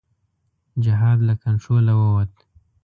جهاد 0.83 1.19
له 1.27 1.33
کنټروله 1.43 1.93
ووت. 1.99 2.33